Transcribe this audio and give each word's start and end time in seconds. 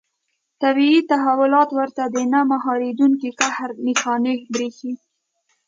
طبیعي 0.61 0.99
تحولات 1.11 1.69
ورته 1.77 2.03
د 2.07 2.17
نه 2.33 2.39
مهارېدونکي 2.51 3.29
قهر 3.39 3.69
نښانې 3.85 4.33
برېښي. 4.53 4.93